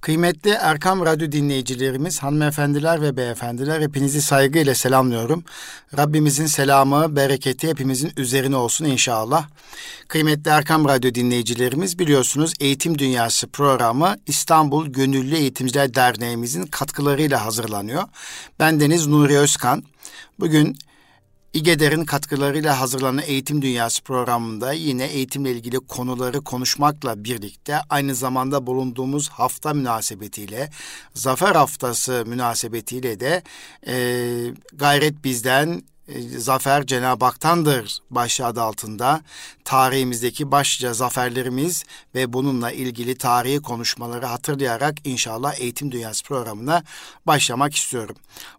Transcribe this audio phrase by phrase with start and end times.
[0.00, 5.44] Kıymetli Erkam Radyo dinleyicilerimiz, hanımefendiler ve beyefendiler hepinizi saygıyla selamlıyorum.
[5.98, 9.48] Rabbimizin selamı, bereketi hepimizin üzerine olsun inşallah.
[10.08, 18.02] Kıymetli Erkam Radyo dinleyicilerimiz biliyorsunuz Eğitim Dünyası programı İstanbul Gönüllü Eğitimciler Derneğimizin katkılarıyla hazırlanıyor.
[18.58, 19.82] Ben Deniz Nuri Özkan.
[20.40, 20.78] Bugün
[21.58, 29.28] İGEDER'in katkılarıyla hazırlanan Eğitim Dünyası programında yine eğitimle ilgili konuları konuşmakla birlikte aynı zamanda bulunduğumuz
[29.28, 30.70] hafta münasebetiyle,
[31.14, 33.42] Zafer Haftası münasebetiyle de
[33.86, 33.94] e,
[34.72, 39.20] gayret bizden e, zafer Cenab-ı Hak'tandır başlığı adı altında
[39.64, 46.82] tarihimizdeki başlıca zaferlerimiz ve bununla ilgili tarihi konuşmaları hatırlayarak inşallah Eğitim Dünyası programına
[47.26, 48.16] başlamak istiyorum.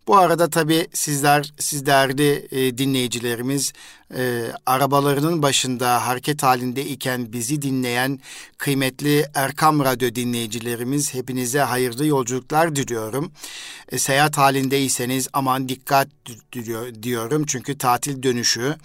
[0.07, 3.73] Bu arada tabii sizler, siz değerli e, dinleyicilerimiz
[4.15, 8.19] e, arabalarının başında hareket halinde iken bizi dinleyen
[8.57, 13.31] kıymetli Erkam Radyo dinleyicilerimiz hepinize hayırlı yolculuklar diliyorum.
[13.91, 16.07] E, seyahat halindeyseniz aman dikkat
[16.53, 18.75] diyor, diyorum çünkü tatil dönüşü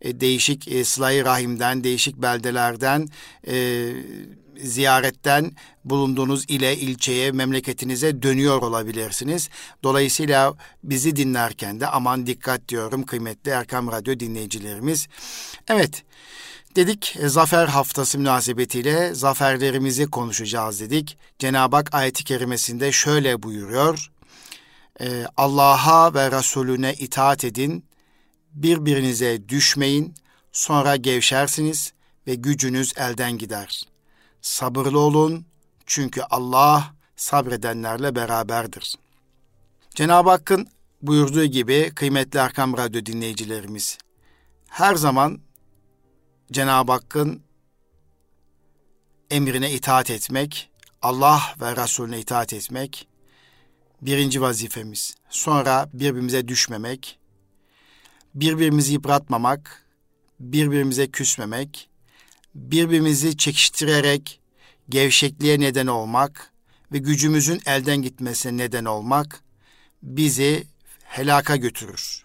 [0.00, 3.08] e, değişik e, sıla rahimden, değişik beldelerden
[3.46, 3.54] e,
[4.62, 5.52] ziyaretten
[5.84, 9.48] bulunduğunuz ile, ilçeye, memleketinize dönüyor olabilirsiniz.
[9.82, 15.06] Dolayısıyla bizi dinlerken de aman dikkat diyorum kıymetli Erkam Radyo dinleyicilerimiz.
[15.68, 16.02] Evet,
[16.76, 21.18] dedik e, Zafer Haftası münasebetiyle zaferlerimizi konuşacağız dedik.
[21.38, 24.10] Cenab-ı Hak ayeti kerimesinde şöyle buyuruyor.
[25.00, 27.84] E, Allah'a ve Resulüne itaat edin,
[28.52, 30.14] birbirinize düşmeyin,
[30.52, 31.92] sonra gevşersiniz
[32.26, 33.89] ve gücünüz elden gider.
[34.42, 35.46] Sabırlı olun
[35.86, 38.94] çünkü Allah sabredenlerle beraberdir.
[39.94, 40.68] Cenab-ı Hakk'ın
[41.02, 43.98] buyurduğu gibi kıymetli Erkam Radyo dinleyicilerimiz
[44.68, 45.40] her zaman
[46.52, 47.42] Cenab-ı Hakk'ın
[49.30, 50.70] emrine itaat etmek,
[51.02, 53.08] Allah ve Resulüne itaat etmek
[54.02, 55.14] birinci vazifemiz.
[55.30, 57.18] Sonra birbirimize düşmemek,
[58.34, 59.86] birbirimizi yıpratmamak,
[60.40, 61.89] birbirimize küsmemek,
[62.54, 64.40] birbirimizi çekiştirerek
[64.88, 66.52] gevşekliğe neden olmak
[66.92, 69.42] ve gücümüzün elden gitmesine neden olmak
[70.02, 70.66] bizi
[71.04, 72.24] helaka götürür.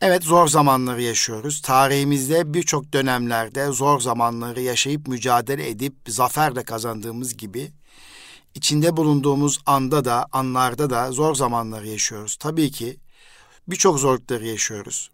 [0.00, 1.62] Evet zor zamanları yaşıyoruz.
[1.62, 7.72] Tarihimizde birçok dönemlerde zor zamanları yaşayıp mücadele edip zaferle kazandığımız gibi
[8.54, 12.36] içinde bulunduğumuz anda da anlarda da zor zamanları yaşıyoruz.
[12.36, 12.96] Tabii ki
[13.68, 15.10] birçok zorlukları yaşıyoruz.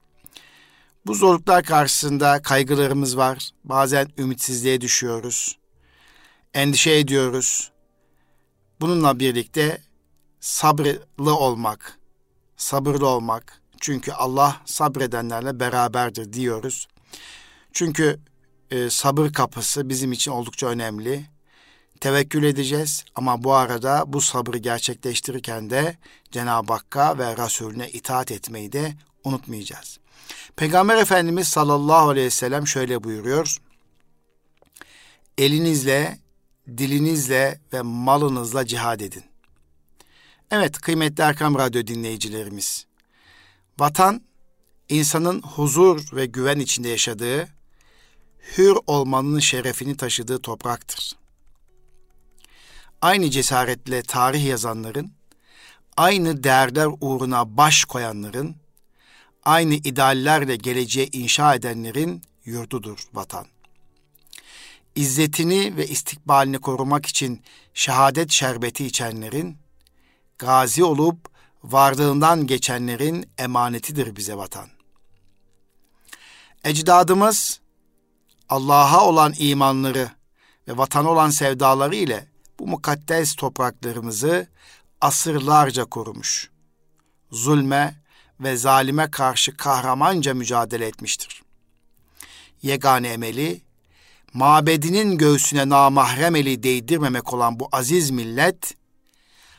[1.09, 3.51] Bu zorluklar karşısında kaygılarımız var.
[3.65, 5.59] Bazen ümitsizliğe düşüyoruz.
[6.55, 7.73] Endişe ediyoruz.
[8.81, 9.83] Bununla birlikte
[10.41, 11.99] sabırlı olmak,
[12.57, 13.63] sabırlı olmak.
[13.81, 16.89] Çünkü Allah sabredenlerle beraberdir diyoruz.
[17.73, 18.21] Çünkü
[18.71, 21.27] e, sabır kapısı bizim için oldukça önemli.
[22.01, 25.97] Tevekkül edeceğiz ama bu arada bu sabrı gerçekleştirirken de
[26.31, 28.95] Cenab-ı Hakk'a ve Resulüne itaat etmeyi de
[29.25, 29.99] unutmayacağız.
[30.57, 33.57] Peygamber Efendimiz sallallahu aleyhi ve sellem şöyle buyuruyor.
[35.39, 36.19] Elinizle,
[36.69, 39.25] dilinizle ve malınızla cihad edin.
[40.51, 42.87] Evet kıymetli Erkam Radyo dinleyicilerimiz.
[43.79, 44.23] Vatan,
[44.89, 47.49] insanın huzur ve güven içinde yaşadığı,
[48.59, 51.13] hür olmanın şerefini taşıdığı topraktır.
[53.03, 55.13] Aynı cesaretle tarih yazanların,
[55.97, 58.57] aynı değerler uğruna baş koyanların,
[59.49, 63.47] aynı ideallerle geleceğe inşa edenlerin yurdudur vatan.
[64.95, 67.43] İzzetini ve istikbalini korumak için
[67.75, 69.59] şehadet şerbeti içenlerin,
[70.39, 71.29] gazi olup
[71.65, 74.69] varlığından geçenlerin emanetidir bize vatan.
[76.65, 77.61] Ecdadımız
[78.49, 80.11] Allah'a olan imanları
[80.69, 82.27] ve vatan olan sevdaları ile
[82.59, 84.47] bu mukaddes topraklarımızı
[85.01, 86.51] asırlarca korumuş.
[87.31, 88.08] Zulme,
[88.41, 91.43] ve zalime karşı kahramanca mücadele etmiştir.
[92.63, 93.61] Yegane emeli,
[94.33, 98.75] mabedinin göğsüne namahrem eli değdirmemek olan bu aziz millet,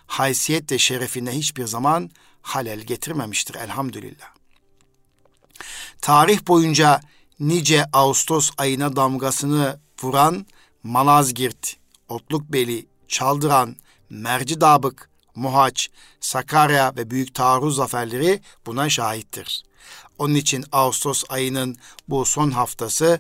[0.07, 2.09] haysiyet ve şerefine hiçbir zaman
[2.41, 4.27] halel getirmemiştir elhamdülillah.
[6.01, 7.01] Tarih boyunca
[7.39, 10.45] nice Ağustos ayına damgasını vuran
[10.83, 11.75] Malazgirt,
[12.09, 13.75] Otlukbeli, Çaldıran,
[14.09, 15.89] Mercidabık, Muhaç,
[16.19, 19.63] Sakarya ve Büyük Taarruz zaferleri buna şahittir.
[20.17, 21.77] Onun için Ağustos ayının
[22.09, 23.19] bu son haftası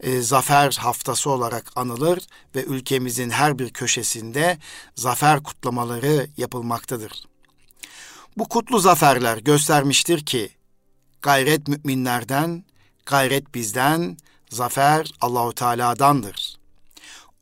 [0.00, 4.58] e, zafer haftası olarak anılır ve ülkemizin her bir köşesinde
[4.94, 7.12] zafer kutlamaları yapılmaktadır.
[8.36, 10.50] Bu kutlu zaferler göstermiştir ki
[11.22, 12.64] gayret müminlerden,
[13.06, 14.16] gayret bizden,
[14.50, 16.56] zafer Allahu Teala'dandır.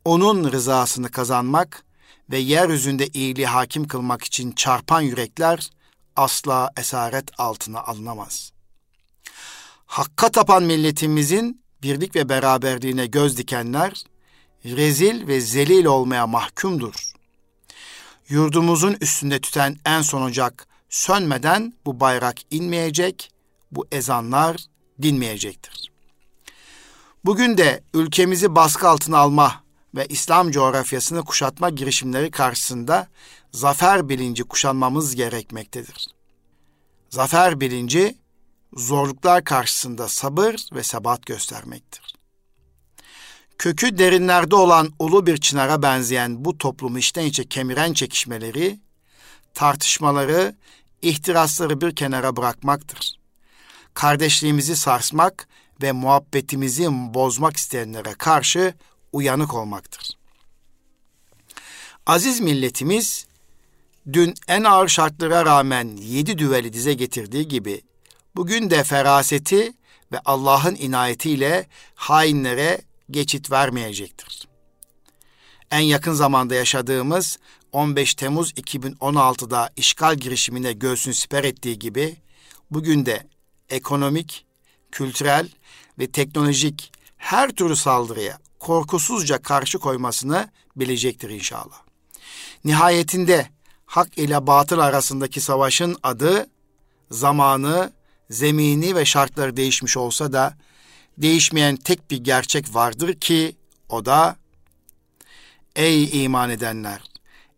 [0.05, 1.85] Onun rızasını kazanmak
[2.31, 5.71] ve yeryüzünde iyiliği hakim kılmak için çarpan yürekler
[6.17, 8.53] asla esaret altına alınamaz.
[9.87, 14.05] Hakka tapan milletimizin birlik ve beraberliğine göz dikenler
[14.65, 17.13] rezil ve zelil olmaya mahkumdur.
[18.29, 23.31] Yurdumuzun üstünde tüten en son ocak sönmeden bu bayrak inmeyecek,
[23.73, 24.57] bu ezanlar
[25.03, 25.93] dinmeyecektir.
[27.25, 29.64] Bugün de ülkemizi baskı altına alma
[29.95, 33.09] ve İslam coğrafyasını kuşatma girişimleri karşısında
[33.53, 36.07] zafer bilinci kuşanmamız gerekmektedir.
[37.11, 38.19] Zafer bilinci
[38.77, 42.15] zorluklar karşısında sabır ve sebat göstermektir.
[43.59, 48.81] Kökü derinlerde olan ulu bir çınara benzeyen bu toplumu içten içe kemiren çekişmeleri,
[49.55, 50.55] tartışmaları,
[51.03, 53.17] ihtirasları bir kenara bırakmaktır.
[53.95, 55.49] Kardeşliğimizi sarsmak
[55.83, 58.75] ve muhabbetimizi bozmak isteyenlere karşı
[59.15, 60.11] uyanık olmaktır.
[62.07, 63.27] Aziz milletimiz
[64.13, 67.83] dün en ağır şartlara rağmen yedi düveli dize getirdiği gibi
[68.37, 69.73] bugün de feraseti
[70.13, 72.81] ve Allah'ın inayetiyle hainlere
[73.11, 74.49] geçit vermeyecektir.
[75.71, 77.39] En yakın zamanda yaşadığımız
[77.73, 82.17] 15 Temmuz 2016'da işgal girişimine göğsünü siper ettiği gibi
[82.71, 83.27] bugün de
[83.69, 84.47] ekonomik,
[84.93, 85.49] kültürel
[85.99, 91.83] ve teknolojik her türlü saldırıya korkusuzca karşı koymasını bilecektir inşallah.
[92.65, 93.49] Nihayetinde
[93.87, 96.47] hak ile batıl arasındaki savaşın adı,
[97.11, 97.93] zamanı,
[98.31, 100.55] zemini ve şartları değişmiş olsa da
[101.19, 103.57] değişmeyen tek bir gerçek vardır ki
[103.89, 104.37] o da
[105.77, 107.01] ey iman edenler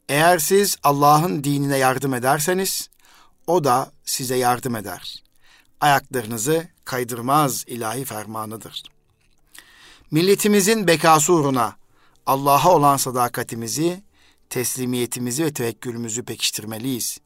[0.08, 2.88] eğer siz Allah'ın dinine yardım ederseniz
[3.46, 5.22] o da size yardım eder.
[5.80, 8.95] Ayaklarınızı kaydırmaz ilahi fermanıdır.
[10.10, 11.76] Milletimizin bekası uğruna
[12.26, 14.02] Allah'a olan sadakatimizi,
[14.50, 17.18] teslimiyetimizi ve tevekkülümüzü pekiştirmeliyiz.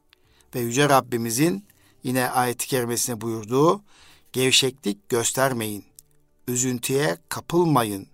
[0.55, 1.65] Ve Yüce Rabbimizin
[2.03, 3.81] yine ayet-i kerimesine buyurduğu
[4.33, 5.85] gevşeklik göstermeyin,
[6.47, 8.07] üzüntüye kapılmayın.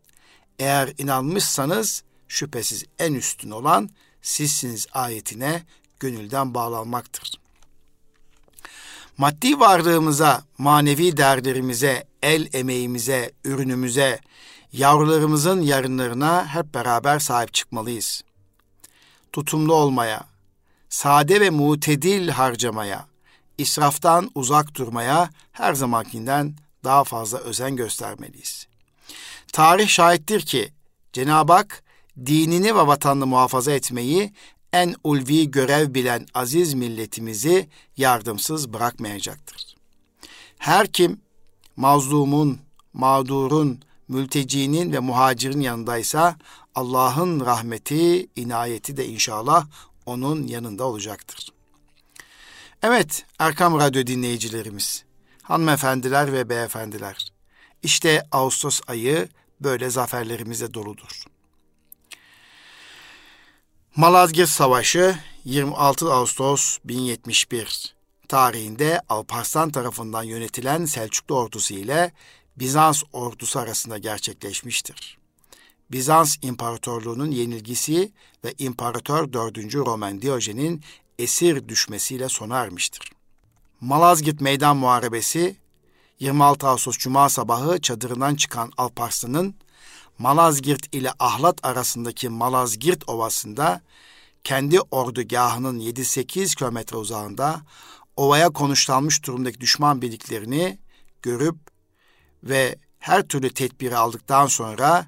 [0.60, 3.90] Eğer inanmışsanız şüphesiz en üstün olan
[4.22, 5.64] sizsiniz ayetine
[6.00, 7.32] gönülden bağlanmaktır.
[9.18, 14.20] Maddi varlığımıza, manevi değerlerimize, el emeğimize, ürünümüze,
[14.74, 18.22] yavrularımızın yarınlarına hep beraber sahip çıkmalıyız.
[19.32, 20.24] Tutumlu olmaya,
[20.90, 23.08] sade ve mutedil harcamaya,
[23.58, 28.68] israftan uzak durmaya her zamankinden daha fazla özen göstermeliyiz.
[29.54, 30.72] Tarih şahittir ki
[31.14, 31.84] Cenab-ı Hak
[32.26, 34.34] dinini ve vatanını muhafaza etmeyi
[34.74, 39.76] en ulvi görev bilen aziz milletimizi yardımsız bırakmayacaktır.
[40.58, 41.22] Her kim
[41.76, 42.60] mazlumun,
[42.94, 46.36] mağdurun, mültecinin ve muhacirin yanındaysa
[46.76, 49.68] Allah'ın rahmeti, inayeti de inşallah
[50.06, 51.50] onun yanında olacaktır.
[52.84, 55.04] Evet, Erkam Radyo dinleyicilerimiz,
[55.42, 57.32] hanımefendiler ve beyefendiler,
[57.84, 59.30] işte Ağustos ayı
[59.62, 61.24] böyle zaferlerimize doludur.
[63.96, 65.16] Malazgirt Savaşı
[65.46, 67.96] 26 Ağustos 1071
[68.28, 72.12] tarihinde Alparslan tarafından yönetilen Selçuklu ordusu ile
[72.60, 75.18] Bizans ordusu arasında gerçekleşmiştir.
[75.92, 78.12] Bizans İmparatorluğu'nun yenilgisi
[78.44, 79.76] ve İmparator 4.
[79.76, 80.84] Roman Diyojen'in
[81.20, 83.12] esir düşmesiyle sona ermiştir.
[83.82, 85.56] Malazgirt Meydan Muharebesi
[86.20, 89.56] 26 Ağustos Cuma sabahı çadırından çıkan Alparslan'ın
[90.18, 93.82] Malazgirt ile Ahlat arasındaki Malazgirt Ovası'nda
[94.44, 97.62] kendi ordugahının 7-8 kilometre uzağında
[98.16, 100.80] ovaya konuşlanmış durumdaki düşman birliklerini
[101.22, 101.56] görüp
[102.44, 105.06] ve her türlü tedbiri aldıktan sonra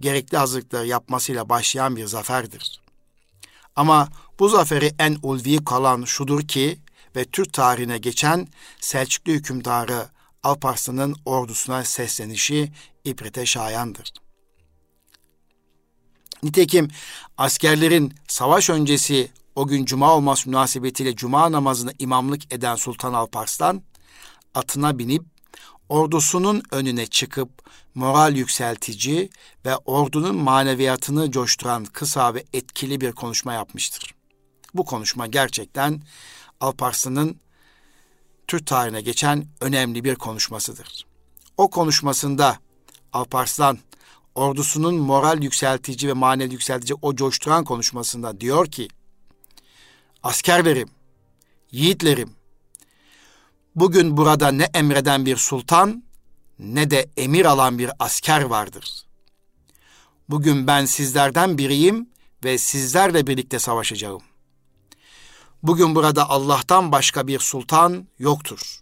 [0.00, 2.80] gerekli hazırlıkları yapmasıyla başlayan bir zaferdir.
[3.76, 6.78] Ama bu zaferi en ulvi kalan şudur ki
[7.16, 8.48] ve Türk tarihine geçen
[8.80, 10.08] Selçuklu hükümdarı
[10.42, 12.72] Alparslan'ın ordusuna seslenişi
[13.04, 14.12] ibrete şayandır.
[16.42, 16.88] Nitekim
[17.38, 23.82] askerlerin savaş öncesi o gün cuma olması münasebetiyle cuma namazını imamlık eden Sultan Alparslan
[24.54, 25.22] atına binip
[25.90, 27.50] ordusunun önüne çıkıp
[27.94, 29.30] moral yükseltici
[29.66, 34.14] ve ordunun maneviyatını coşturan kısa ve etkili bir konuşma yapmıştır.
[34.74, 36.02] Bu konuşma gerçekten
[36.60, 37.40] Alparslan'ın
[38.46, 41.06] Türk tarihine geçen önemli bir konuşmasıdır.
[41.56, 42.58] O konuşmasında
[43.12, 43.78] Alparslan
[44.34, 48.88] ordusunun moral yükseltici ve manevi yükseltici o coşturan konuşmasında diyor ki
[50.22, 50.88] Askerlerim,
[51.70, 52.39] yiğitlerim,
[53.80, 56.04] bugün burada ne emreden bir sultan
[56.58, 59.06] ne de emir alan bir asker vardır.
[60.28, 62.08] Bugün ben sizlerden biriyim
[62.44, 64.22] ve sizlerle birlikte savaşacağım.
[65.62, 68.80] Bugün burada Allah'tan başka bir sultan yoktur.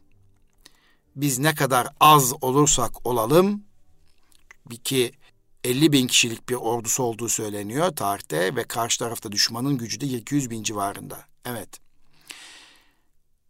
[1.16, 3.64] Biz ne kadar az olursak olalım,
[4.84, 5.12] ki
[5.64, 10.50] 50 bin kişilik bir ordusu olduğu söyleniyor tarihte ve karşı tarafta düşmanın gücü de 200
[10.50, 11.18] bin civarında.
[11.44, 11.88] Evet.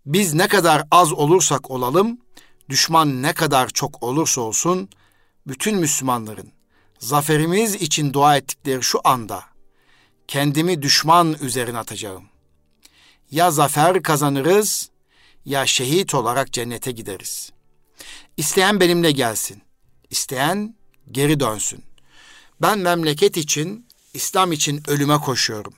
[0.08, 2.20] Biz ne kadar az olursak olalım,
[2.68, 4.88] düşman ne kadar çok olursa olsun,
[5.46, 6.52] bütün Müslümanların
[6.98, 9.44] zaferimiz için dua ettikleri şu anda
[10.28, 12.24] kendimi düşman üzerine atacağım.
[13.30, 14.90] Ya zafer kazanırız
[15.44, 17.52] ya şehit olarak cennete gideriz.
[18.36, 19.62] İsteyen benimle gelsin.
[20.10, 20.76] İsteyen
[21.10, 21.84] geri dönsün.
[22.62, 25.74] Ben memleket için, İslam için ölüme koşuyorum.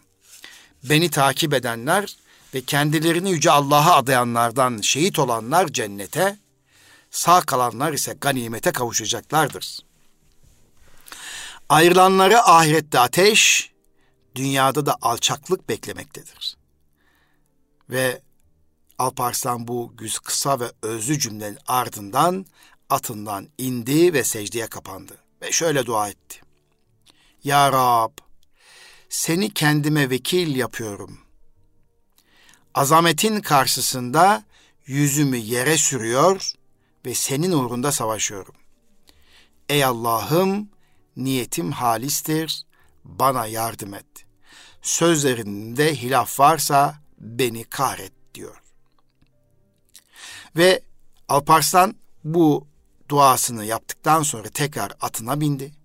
[0.85, 2.17] Beni takip edenler
[2.55, 6.39] ve kendilerini yüce Allah'a adayanlardan şehit olanlar cennete,
[7.11, 9.79] sağ kalanlar ise ganimete kavuşacaklardır.
[11.69, 13.71] Ayrılanları ahirette ateş,
[14.35, 16.57] dünyada da alçaklık beklemektedir.
[17.91, 18.21] Ve
[18.99, 22.47] Alparslan bu güz kısa ve özlü cümlenin ardından
[22.91, 25.19] atından indi ve secdeye kapandı.
[25.43, 26.41] Ve şöyle dua etti.
[27.45, 28.13] Ya Rab,
[29.09, 31.19] seni kendime vekil yapıyorum.
[32.75, 34.45] Azametin karşısında
[34.87, 36.53] yüzümü yere sürüyor
[37.07, 38.55] ve senin uğrunda savaşıyorum.
[39.69, 40.69] Ey Allah'ım,
[41.17, 42.67] niyetim halistir,
[43.05, 44.07] bana yardım et.
[44.83, 48.63] Sözlerinde hilaf varsa beni kahret diyor.
[50.57, 50.83] Ve
[51.29, 52.67] Alparslan bu
[53.09, 55.80] duasını yaptıktan sonra tekrar atına bindi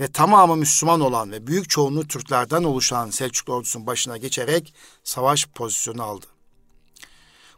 [0.00, 4.74] ve tamamı Müslüman olan ve büyük çoğunluğu Türklerden oluşan Selçuklu ordusunun başına geçerek
[5.04, 6.26] savaş pozisyonu aldı.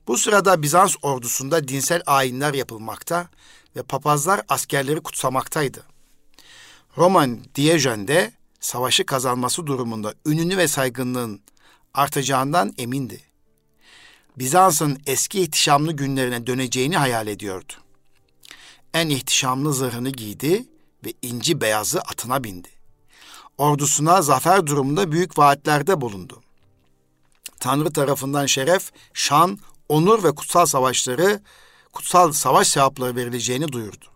[0.07, 3.29] Bu sırada Bizans ordusunda dinsel ayinler yapılmakta
[3.77, 5.83] ve papazlar askerleri kutsamaktaydı.
[6.97, 11.41] Roman Diyojen'de savaşı kazanması durumunda ününü ve saygınlığın
[11.95, 13.21] artacağından emindi.
[14.39, 17.73] Bizans'ın eski ihtişamlı günlerine döneceğini hayal ediyordu.
[18.95, 20.67] En ihtişamlı zırhını giydi
[21.05, 22.69] ve inci beyazı atına bindi.
[23.59, 26.43] Ordusuna zafer durumunda büyük vaatlerde bulundu.
[27.61, 31.43] Tanrı tarafından şeref, şan, onur ve kutsal savaşları,
[31.93, 34.07] kutsal savaş sevapları verileceğini duyurdu.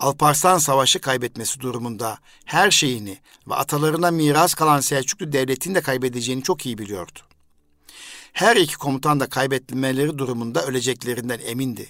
[0.00, 6.66] Alparslan Savaşı kaybetmesi durumunda her şeyini ve atalarına miras kalan Selçuklu devletini de kaybedeceğini çok
[6.66, 7.18] iyi biliyordu.
[8.32, 11.88] Her iki komutan da kaybetmeleri durumunda öleceklerinden emindi.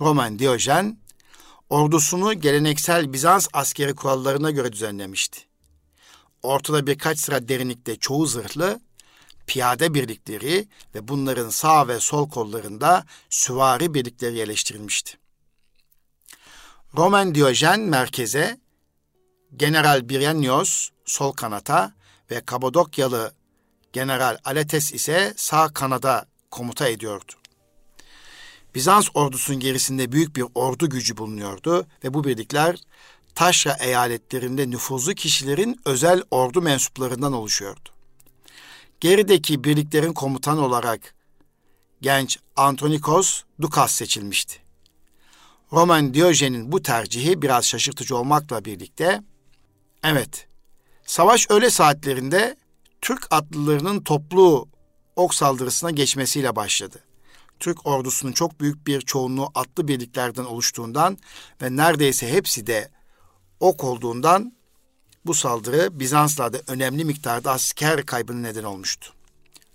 [0.00, 0.98] Roman Diyojen,
[1.70, 5.40] ordusunu geleneksel Bizans askeri kurallarına göre düzenlemişti.
[6.42, 8.80] Ortada birkaç sıra derinlikte çoğu zırhlı,
[9.46, 15.18] piyade birlikleri ve bunların sağ ve sol kollarında süvari birlikleri yerleştirilmişti.
[16.96, 18.60] Roman Diyojen merkeze,
[19.56, 21.92] General Birenios sol kanata
[22.30, 23.34] ve Kabadokyalı
[23.92, 27.39] General Aletes ise sağ kanada komuta ediyordu.
[28.74, 32.76] Bizans ordusunun gerisinde büyük bir ordu gücü bulunuyordu ve bu birlikler
[33.34, 37.88] Taşra eyaletlerinde nüfuzlu kişilerin özel ordu mensuplarından oluşuyordu.
[39.00, 41.14] Gerideki birliklerin komutanı olarak
[42.00, 44.56] genç Antonikos Dukas seçilmişti.
[45.72, 49.22] Roman Diyojen'in bu tercihi biraz şaşırtıcı olmakla birlikte,
[50.04, 50.48] evet,
[51.06, 52.56] savaş öğle saatlerinde
[53.00, 54.68] Türk atlılarının toplu
[55.16, 57.04] ok saldırısına geçmesiyle başladı.
[57.60, 61.18] Türk ordusunun çok büyük bir çoğunluğu atlı birliklerden oluştuğundan
[61.62, 62.90] ve neredeyse hepsi de
[63.60, 64.52] ok olduğundan
[65.26, 69.12] bu saldırı Bizanslarda önemli miktarda asker kaybının neden olmuştu.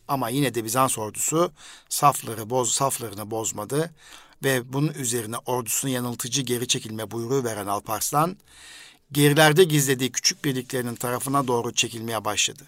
[0.08, 1.52] Ama yine de Bizans ordusu
[1.90, 3.94] safları boz saflarını bozmadı
[4.44, 8.38] ve bunun üzerine ordusunu yanıltıcı geri çekilme buyruğu veren Alparslan,
[9.12, 12.64] gerilerde gizlediği küçük birliklerinin tarafına doğru çekilmeye başladı.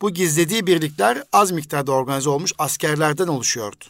[0.00, 3.84] Bu gizlediği birlikler az miktarda organize olmuş askerlerden oluşuyordu.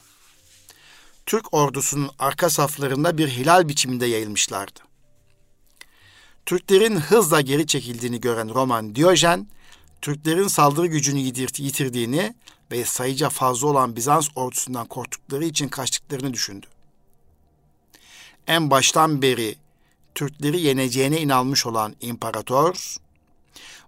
[1.26, 4.80] Türk ordusunun arka saflarında bir hilal biçiminde yayılmışlardı.
[6.46, 9.46] Türklerin hızla geri çekildiğini gören Roman Diyojen,
[10.00, 12.34] Türklerin saldırı gücünü yitirdiğini
[12.70, 16.66] ve sayıca fazla olan Bizans ordusundan korktukları için kaçtıklarını düşündü.
[18.46, 19.56] En baştan beri
[20.14, 22.96] Türkleri yeneceğine inanmış olan imparator,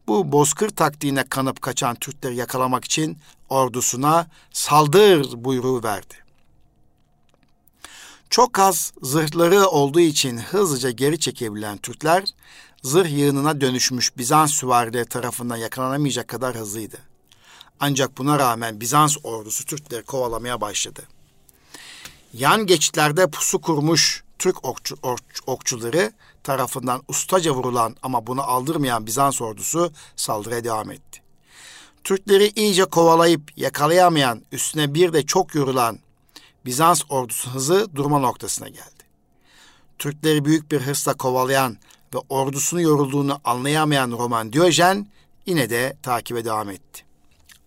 [0.06, 6.23] bu bozkır taktiğine kanıp kaçan Türkleri yakalamak için ordusuna saldır buyruğu verdi.
[8.34, 12.24] Çok az zırhları olduğu için hızlıca geri çekebilen Türkler,
[12.82, 16.98] zırh yığınına dönüşmüş Bizans süvarileri tarafından yakalanamayacak kadar hızlıydı.
[17.80, 21.02] Ancak buna rağmen Bizans ordusu Türkleri kovalamaya başladı.
[22.32, 26.12] Yan geçitlerde pusu kurmuş Türk okçu, ok, okçuları
[26.42, 31.20] tarafından ustaca vurulan ama bunu aldırmayan Bizans ordusu saldırıya devam etti.
[32.04, 35.98] Türkleri iyice kovalayıp yakalayamayan, üstüne bir de çok yorulan
[36.66, 39.04] Bizans ordusu hızı durma noktasına geldi.
[39.98, 41.76] Türkleri büyük bir hırsla kovalayan
[42.14, 45.06] ve ordusunu yorulduğunu anlayamayan Roman Diyojen
[45.46, 47.04] yine de takibe devam etti.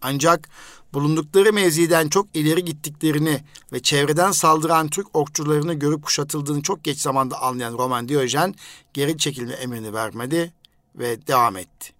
[0.02, 0.50] Ancak
[0.94, 7.42] bulundukları mevziden çok ileri gittiklerini ve çevreden saldıran Türk okçularını görüp kuşatıldığını çok geç zamanda
[7.42, 8.56] anlayan Roman Diyojen
[8.94, 10.54] geri çekilme emrini vermedi
[10.96, 11.94] ve devam etti.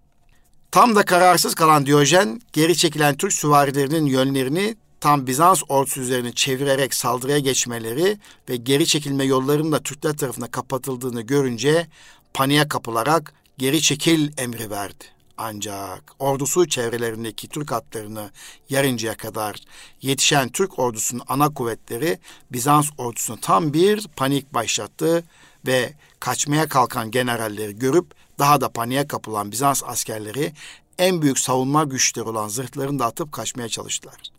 [0.70, 6.94] Tam da kararsız kalan Diyojen geri çekilen Türk süvarilerinin yönlerini tam Bizans ordusu üzerine çevirerek
[6.94, 11.86] saldırıya geçmeleri ve geri çekilme yollarının da Türkler tarafına kapatıldığını görünce
[12.34, 15.04] paniğe kapılarak geri çekil emri verdi.
[15.38, 18.30] Ancak ordusu çevrelerindeki Türk atlarını
[18.70, 19.56] yarıncaya kadar
[20.02, 22.18] yetişen Türk ordusunun ana kuvvetleri
[22.52, 25.24] Bizans ordusunu tam bir panik başlattı
[25.66, 28.06] ve kaçmaya kalkan generalleri görüp
[28.38, 30.52] daha da paniğe kapılan Bizans askerleri
[30.98, 34.37] en büyük savunma güçleri olan zırhlarını da atıp kaçmaya çalıştılar.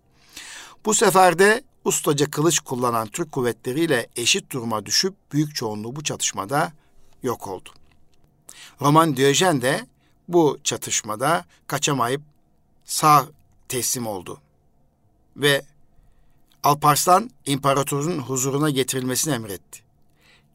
[0.86, 6.72] Bu sefer de ustaca kılıç kullanan Türk kuvvetleriyle eşit duruma düşüp büyük çoğunluğu bu çatışmada
[7.24, 7.70] yok oldu.
[8.82, 9.88] Roman Diyojen de
[10.28, 12.22] bu çatışmada kaçamayıp
[12.86, 13.28] sağ
[13.68, 14.42] teslim oldu.
[15.38, 15.66] Ve
[16.64, 19.80] Alparslan imparatorun huzuruna getirilmesini emretti.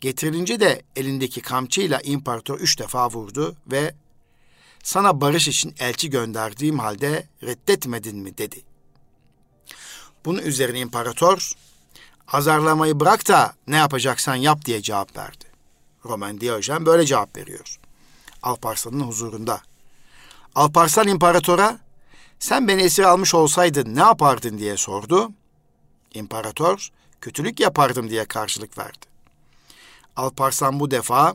[0.00, 3.95] Getirilince de elindeki kamçıyla imparator üç defa vurdu ve
[4.83, 8.74] sana barış için elçi gönderdiğim halde reddetmedin mi dedi.
[10.25, 11.52] Bunun üzerine imparator
[12.28, 15.45] azarlamayı bırak da ne yapacaksan yap diye cevap verdi.
[16.04, 17.78] Roman Diyojen böyle cevap veriyor.
[18.43, 19.61] Alparslan'ın huzurunda.
[20.54, 21.78] Alparslan imparatora
[22.38, 25.33] sen beni esir almış olsaydın ne yapardın diye sordu.
[26.14, 26.88] İmparator
[27.21, 29.07] kötülük yapardım diye karşılık verdi.
[30.16, 31.35] Alparslan bu defa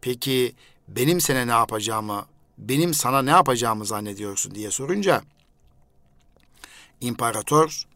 [0.00, 0.54] peki
[0.88, 2.26] benim sana ne yapacağımı,
[2.58, 5.22] benim sana ne yapacağımı zannediyorsun diye sorunca
[7.00, 7.86] İmparator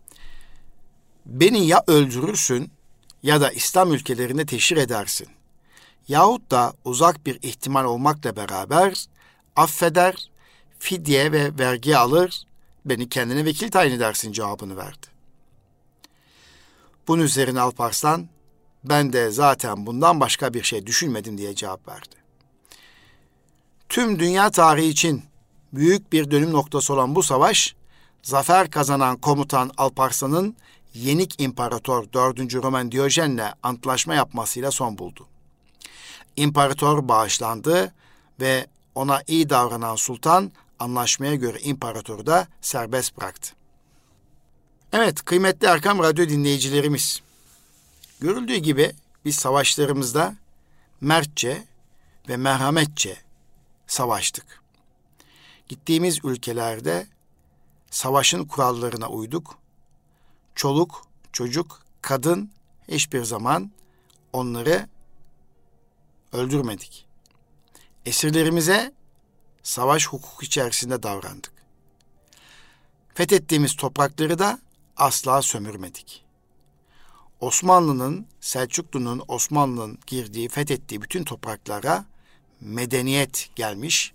[1.26, 2.70] beni ya öldürürsün
[3.22, 5.28] ya da İslam ülkelerinde teşhir edersin
[6.10, 9.06] yahut da uzak bir ihtimal olmakla beraber
[9.56, 10.30] affeder,
[10.78, 12.42] fidye ve vergi alır,
[12.84, 15.06] beni kendine vekil tayin edersin cevabını verdi.
[17.08, 18.28] Bunun üzerine Alparslan,
[18.84, 22.16] ben de zaten bundan başka bir şey düşünmedim diye cevap verdi.
[23.88, 25.22] Tüm dünya tarihi için
[25.72, 27.74] büyük bir dönüm noktası olan bu savaş,
[28.22, 30.56] zafer kazanan komutan Alparslan'ın
[30.94, 32.54] Yenik İmparator 4.
[32.54, 35.26] Roman Diyojen'le antlaşma yapmasıyla son buldu.
[36.36, 37.94] İmparator bağışlandı
[38.40, 43.52] ve ona iyi davranan sultan anlaşmaya göre imparatoru da serbest bıraktı.
[44.92, 47.22] Evet kıymetli Erkam Radyo dinleyicilerimiz.
[48.20, 48.92] Görüldüğü gibi
[49.24, 50.34] biz savaşlarımızda
[51.00, 51.64] mertçe
[52.28, 53.16] ve merhametçe
[53.86, 54.62] savaştık.
[55.68, 57.06] Gittiğimiz ülkelerde
[57.90, 59.59] savaşın kurallarına uyduk.
[60.60, 62.50] Çoluk, çocuk, kadın
[62.88, 63.70] hiçbir zaman
[64.32, 64.88] onları
[66.32, 67.06] öldürmedik.
[68.06, 68.92] Esirlerimize
[69.62, 71.52] savaş hukuk içerisinde davrandık.
[73.14, 74.58] Fethettiğimiz toprakları da
[74.96, 76.24] asla sömürmedik.
[77.40, 82.04] Osmanlı'nın, Selçuklu'nun, Osmanlı'nın girdiği, fethettiği bütün topraklara
[82.60, 84.12] medeniyet gelmiş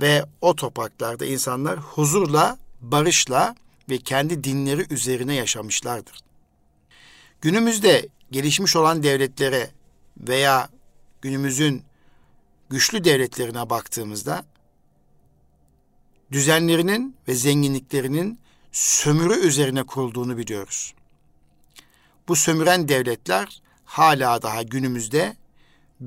[0.00, 3.54] ve o topraklarda insanlar huzurla, barışla
[3.88, 6.20] ve kendi dinleri üzerine yaşamışlardır.
[7.40, 9.70] Günümüzde gelişmiş olan devletlere
[10.16, 10.68] veya
[11.22, 11.82] günümüzün
[12.70, 14.44] güçlü devletlerine baktığımızda
[16.32, 18.38] düzenlerinin ve zenginliklerinin
[18.72, 20.94] sömürü üzerine kurulduğunu biliyoruz.
[22.28, 25.36] Bu sömüren devletler hala daha günümüzde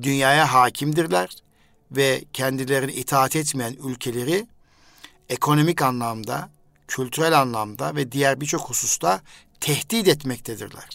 [0.02, 1.30] dünyaya hakimdirler
[1.92, 4.48] ve kendilerini itaat etmeyen ülkeleri
[5.30, 6.50] ekonomik anlamda,
[6.90, 9.22] kültürel anlamda ve diğer birçok hususta
[9.60, 10.90] tehdit etmektedirler.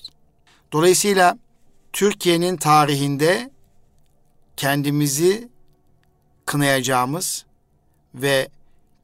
[0.73, 1.39] Dolayısıyla
[1.93, 3.51] Türkiye'nin tarihinde
[4.57, 5.49] kendimizi
[6.47, 7.45] kınayacağımız
[8.15, 8.49] ve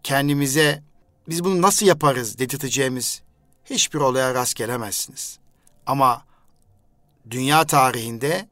[0.02, 0.82] kendimize
[1.28, 3.22] biz bunu nasıl yaparız dedirteceğimiz
[3.64, 5.38] hiçbir olaya rast gelemezsiniz.
[5.86, 6.24] Ama
[7.30, 8.48] dünya tarihinde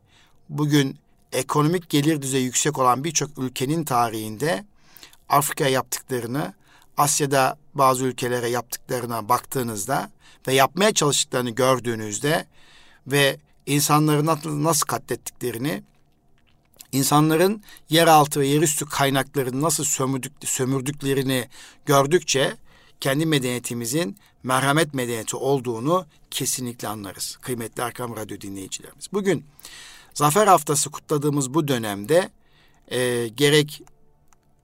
[0.48, 0.98] bugün
[1.33, 4.64] ekonomik gelir düzeyi yüksek olan birçok ülkenin tarihinde
[5.29, 6.55] Afrika'ya yaptıklarını,
[6.98, 10.11] Asya'da bazı ülkelere yaptıklarına baktığınızda
[10.48, 12.46] ve yapmaya çalıştıklarını gördüğünüzde
[13.06, 14.26] ve insanları
[14.64, 15.82] nasıl katlettiklerini
[16.92, 21.48] insanların yeraltı ve yerüstü kaynaklarını nasıl sömürdük, sömürdüklerini
[21.87, 22.56] gördükçe
[23.00, 27.37] kendi medeniyetimizin merhamet medeniyeti olduğunu kesinlikle anlarız.
[27.37, 29.06] Kıymetli Erkam Radyo dinleyicilerimiz.
[29.12, 29.44] Bugün
[30.14, 32.30] Zafer Haftası kutladığımız bu dönemde
[32.88, 33.82] e, gerek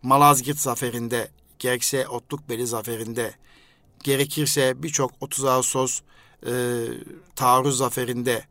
[0.03, 1.29] Malazgirt Zaferi'nde,
[1.65, 3.35] gerekse Otlukbeli Zaferi'nde,
[4.03, 6.01] gerekirse birçok 30 Ağustos
[6.47, 6.53] e,
[7.37, 8.45] taarruz zaferinde,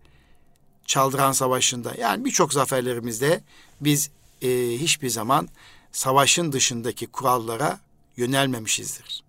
[0.86, 3.44] Çaldıran Savaşı'nda yani birçok zaferlerimizde
[3.82, 4.10] biz
[4.42, 5.50] e, hiçbir zaman
[5.92, 7.80] savaşın dışındaki kurallara
[8.18, 9.24] yönelmemişizdir.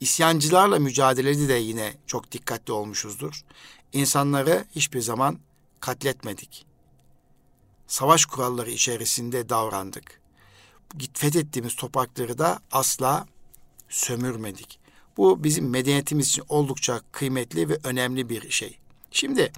[0.00, 3.44] İsyancılarla mücadelede de yine çok dikkatli olmuşuzdur.
[3.92, 5.38] İnsanları hiçbir zaman
[5.80, 6.66] katletmedik.
[7.86, 10.21] Savaş kuralları içerisinde davrandık.
[11.14, 13.26] Fethettiğimiz toprakları da asla
[13.88, 14.78] sömürmedik.
[15.16, 18.78] Bu bizim medeniyetimiz için oldukça kıymetli ve önemli bir şey.
[19.10, 19.52] Şimdi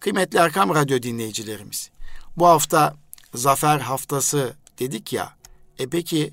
[0.00, 1.90] kıymetli Erkam Radyo dinleyicilerimiz,
[2.36, 2.96] bu hafta
[3.34, 5.36] Zafer Haftası dedik ya,
[5.78, 6.32] e peki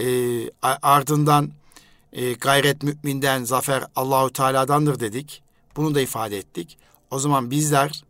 [0.00, 0.06] e,
[0.62, 1.52] ardından
[2.12, 5.42] e, gayret müminden zafer Allahu Teala'dandır dedik.
[5.76, 6.78] Bunu da ifade ettik.
[7.10, 8.04] O zaman bizler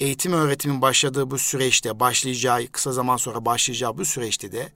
[0.00, 4.72] eğitim öğretimin başladığı bu süreçte, başlayacağı kısa zaman sonra başlayacağı bu süreçte de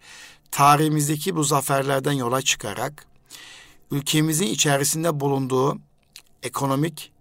[0.51, 3.07] tarihimizdeki bu zaferlerden yola çıkarak
[3.91, 5.79] ülkemizin içerisinde bulunduğu
[6.43, 7.13] ekonomik,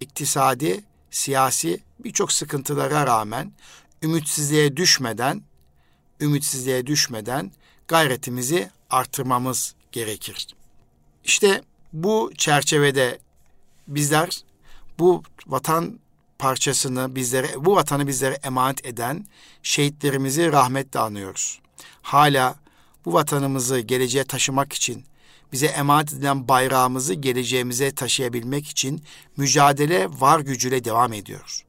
[0.00, 3.52] iktisadi, siyasi birçok sıkıntılara rağmen
[4.02, 5.42] ümitsizliğe düşmeden
[6.20, 7.52] ümitsizliğe düşmeden
[7.88, 10.46] gayretimizi artırmamız gerekir.
[11.24, 13.18] İşte bu çerçevede
[13.88, 14.40] bizler
[14.98, 16.00] bu vatan
[16.38, 19.26] parçasını bizlere, bu vatanı bizlere emanet eden
[19.62, 21.60] şehitlerimizi rahmetle anıyoruz.
[22.02, 22.56] Hala
[23.04, 25.04] bu vatanımızı geleceğe taşımak için,
[25.52, 29.02] bize emanet edilen bayrağımızı geleceğimize taşıyabilmek için
[29.36, 31.64] mücadele var gücüyle devam ediyor.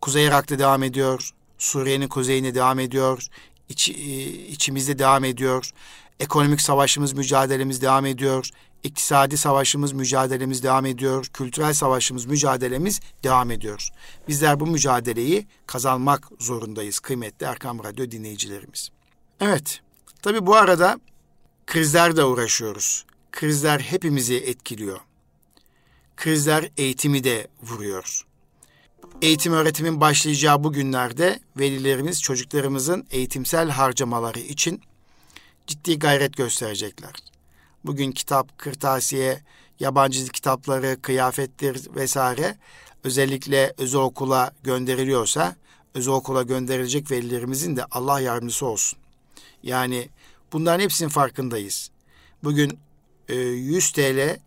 [0.00, 3.26] Kuzey Irak'ta devam ediyor, Suriye'nin kuzeyine devam ediyor,
[3.68, 3.92] iç, e,
[4.46, 5.70] içimizde devam ediyor.
[6.20, 8.50] Ekonomik savaşımız, mücadelemiz devam ediyor.
[8.82, 11.26] İktisadi savaşımız, mücadelemiz devam ediyor.
[11.32, 13.88] Kültürel savaşımız, mücadelemiz devam ediyor.
[14.28, 18.88] Bizler bu mücadeleyi kazanmak zorundayız kıymetli Erkam Radyo dinleyicilerimiz.
[19.40, 19.80] Evet,
[20.22, 21.00] tabi bu arada
[21.66, 23.04] krizlerle uğraşıyoruz.
[23.32, 25.00] Krizler hepimizi etkiliyor.
[26.16, 28.26] Krizler eğitimi de vuruyor.
[29.22, 34.82] Eğitim öğretimin başlayacağı bu günlerde velilerimiz çocuklarımızın eğitimsel harcamaları için
[35.66, 37.12] ciddi gayret gösterecekler.
[37.84, 39.42] Bugün kitap, kırtasiye,
[39.80, 42.56] yabancı kitapları, kıyafettir vesaire
[43.04, 45.56] özellikle özel okula gönderiliyorsa
[45.94, 48.98] özel okula gönderilecek velilerimizin de Allah yardımcısı olsun.
[49.62, 50.08] Yani
[50.52, 51.90] bunların hepsinin farkındayız.
[52.44, 52.78] Bugün
[53.28, 54.40] 100 e, TL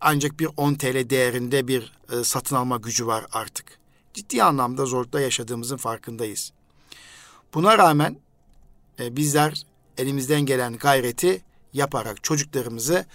[0.00, 3.78] ancak bir 10 TL değerinde bir e, satın alma gücü var artık.
[4.14, 6.52] Ciddi anlamda zorlukta yaşadığımızın farkındayız.
[7.54, 8.16] Buna rağmen
[9.00, 9.62] e, bizler
[9.98, 13.06] elimizden gelen gayreti yaparak çocuklarımızı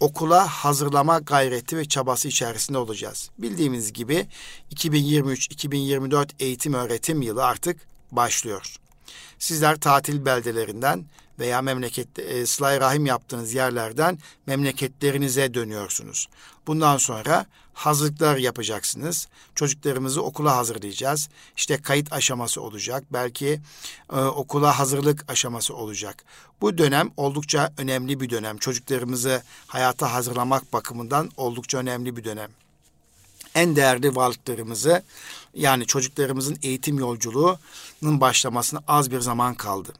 [0.00, 3.30] okula hazırlama gayreti ve çabası içerisinde olacağız.
[3.38, 4.26] Bildiğimiz gibi
[4.74, 7.76] 2023-2024 eğitim öğretim yılı artık
[8.12, 8.76] başlıyor.
[9.38, 11.04] Sizler tatil beldelerinden
[11.38, 16.28] veya memleket e, sıla rahim yaptığınız yerlerden memleketlerinize dönüyorsunuz.
[16.68, 19.28] Bundan sonra hazırlıklar yapacaksınız.
[19.54, 21.28] Çocuklarımızı okula hazırlayacağız.
[21.56, 23.04] İşte kayıt aşaması olacak.
[23.12, 23.60] Belki
[24.12, 26.24] e, okula hazırlık aşaması olacak.
[26.60, 28.58] Bu dönem oldukça önemli bir dönem.
[28.58, 32.50] Çocuklarımızı hayata hazırlamak bakımından oldukça önemli bir dönem.
[33.54, 35.02] En değerli varlıklarımızı
[35.54, 39.92] yani çocuklarımızın eğitim yolculuğunun başlamasına az bir zaman kaldı.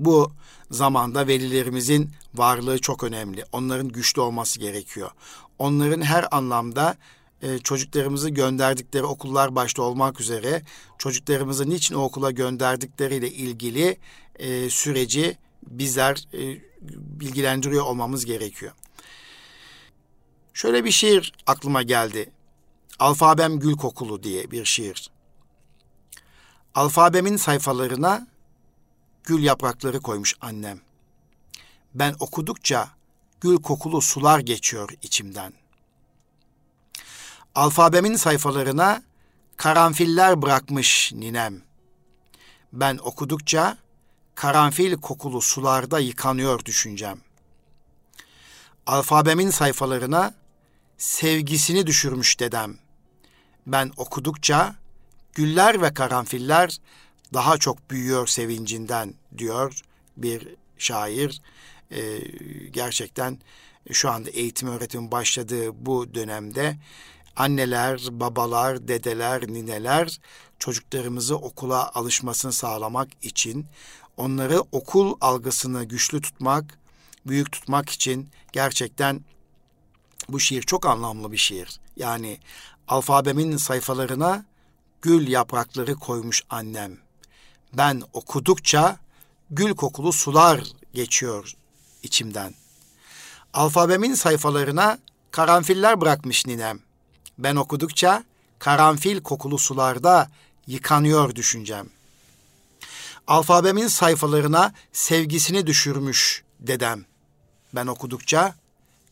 [0.00, 0.32] Bu
[0.70, 3.44] zamanda velilerimizin varlığı çok önemli.
[3.52, 5.10] Onların güçlü olması gerekiyor.
[5.58, 6.96] Onların her anlamda
[7.42, 10.62] e, çocuklarımızı gönderdikleri okullar başta olmak üzere
[10.98, 13.98] çocuklarımızı niçin o okula gönderdikleriyle ilgili
[14.38, 16.60] e, süreci bizler e,
[17.20, 18.72] bilgilendiriyor olmamız gerekiyor.
[20.54, 22.30] Şöyle bir şiir aklıma geldi.
[22.98, 25.10] Alfabem Gül Kokulu diye bir şiir.
[26.74, 28.26] Alfabemin sayfalarına
[29.24, 30.80] gül yaprakları koymuş annem.
[31.94, 32.88] Ben okudukça
[33.40, 35.52] gül kokulu sular geçiyor içimden.
[37.54, 39.02] Alfabemin sayfalarına
[39.56, 41.62] karanfiller bırakmış ninem.
[42.72, 43.78] Ben okudukça
[44.34, 47.20] karanfil kokulu sularda yıkanıyor düşüncem.
[48.86, 50.34] Alfabemin sayfalarına
[50.98, 52.78] sevgisini düşürmüş dedem.
[53.66, 54.74] Ben okudukça
[55.32, 56.78] güller ve karanfiller
[57.34, 59.80] daha çok büyüyor sevincinden diyor
[60.16, 61.42] bir şair.
[61.90, 62.18] Ee,
[62.70, 63.38] gerçekten
[63.92, 66.76] şu anda eğitim öğretim başladığı bu dönemde
[67.36, 70.20] anneler, babalar, dedeler, nineler
[70.58, 73.66] çocuklarımızı okula alışmasını sağlamak için
[74.16, 76.78] onları okul algısını güçlü tutmak,
[77.26, 79.20] büyük tutmak için gerçekten
[80.28, 81.80] bu şiir çok anlamlı bir şiir.
[81.96, 82.38] Yani
[82.88, 84.44] alfabemin sayfalarına
[85.02, 86.98] gül yaprakları koymuş annem.
[87.72, 88.98] Ben okudukça
[89.50, 90.62] gül kokulu sular
[90.94, 91.52] geçiyor
[92.02, 92.54] içimden.
[93.52, 94.98] Alfabemin sayfalarına
[95.30, 96.80] karanfiller bırakmış ninem.
[97.38, 98.24] Ben okudukça
[98.58, 100.30] karanfil kokulu sularda
[100.66, 101.88] yıkanıyor düşüncem.
[103.26, 107.04] Alfabemin sayfalarına sevgisini düşürmüş dedem.
[107.74, 108.54] Ben okudukça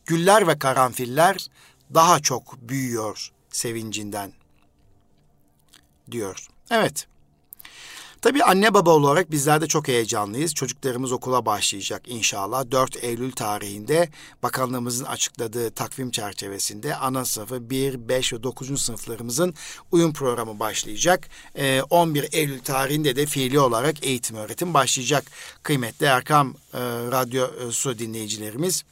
[0.05, 1.47] güller ve karanfiller
[1.93, 4.33] daha çok büyüyor sevincinden
[6.11, 6.47] diyor.
[6.71, 7.08] Evet.
[8.21, 10.53] Tabii anne baba olarak bizler de çok heyecanlıyız.
[10.53, 12.71] Çocuklarımız okula başlayacak inşallah.
[12.71, 14.09] 4 Eylül tarihinde
[14.43, 18.81] bakanlığımızın açıkladığı takvim çerçevesinde ana sınıfı 1, 5 ve 9.
[18.81, 19.53] sınıflarımızın
[19.91, 21.29] uyum programı başlayacak.
[21.89, 25.25] 11 ee, Eylül tarihinde de fiili olarak eğitim öğretim başlayacak.
[25.63, 26.79] Kıymetli Erkam e,
[27.11, 28.83] Radyosu dinleyicilerimiz.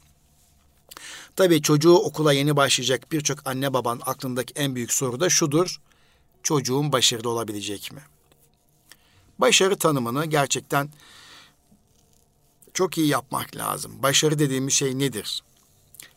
[1.35, 5.81] Tabii çocuğu okula yeni başlayacak birçok anne babanın aklındaki en büyük soru da şudur.
[6.43, 8.01] Çocuğum başarılı olabilecek mi?
[9.39, 10.89] Başarı tanımını gerçekten
[12.73, 14.03] çok iyi yapmak lazım.
[14.03, 15.43] Başarı dediğimiz şey nedir?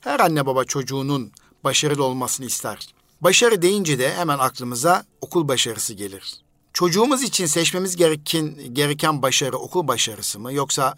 [0.00, 1.32] Her anne baba çocuğunun
[1.64, 2.88] başarılı olmasını ister.
[3.20, 6.34] Başarı deyince de hemen aklımıza okul başarısı gelir.
[6.72, 10.94] Çocuğumuz için seçmemiz gereken, gereken başarı okul başarısı mı yoksa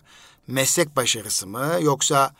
[0.47, 2.35] meslek başarısı mı yoksa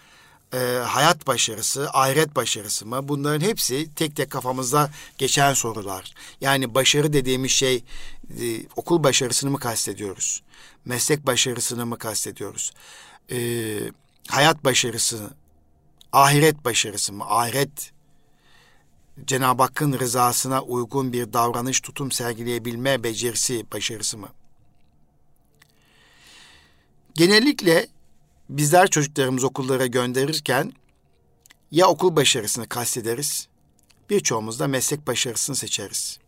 [0.55, 3.09] e, hayat başarısı, ahiret başarısı mı?
[3.09, 6.15] Bunların hepsi tek tek kafamızda geçen sorular.
[6.41, 7.85] Yani başarı dediğimiz şey
[8.41, 10.43] e, okul başarısını mı kastediyoruz?
[10.85, 12.73] Meslek başarısını mı kastediyoruz?
[13.31, 13.39] E,
[14.29, 15.31] hayat başarısı,
[16.13, 17.25] ahiret başarısı mı?
[17.29, 17.93] Ahiret
[19.27, 24.29] Cenab-ı Hakk'ın rızasına uygun bir davranış tutum sergileyebilme becerisi, başarısı mı?
[27.15, 27.89] Genellikle
[28.49, 30.73] bizler çocuklarımızı okullara gönderirken
[31.71, 33.49] ya okul başarısını kastederiz,
[34.11, 36.22] birçoğumuz da meslek başarısını seçeriz.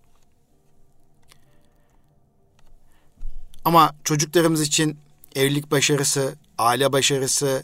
[3.64, 4.98] Ama çocuklarımız için
[5.34, 7.62] evlilik başarısı, aile başarısı,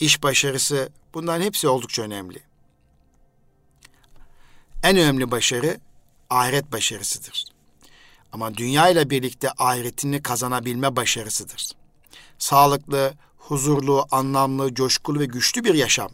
[0.00, 2.42] iş başarısı bunların hepsi oldukça önemli.
[4.82, 5.80] En önemli başarı
[6.30, 7.44] ahiret başarısıdır.
[8.32, 11.70] Ama dünya ile birlikte ahiretini kazanabilme başarısıdır.
[12.38, 16.10] Sağlıklı, huzurlu, anlamlı, coşkulu ve güçlü bir yaşam.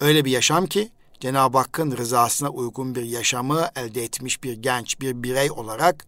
[0.00, 5.22] Öyle bir yaşam ki Cenab-ı Hakk'ın rızasına uygun bir yaşamı elde etmiş bir genç, bir
[5.22, 6.06] birey olarak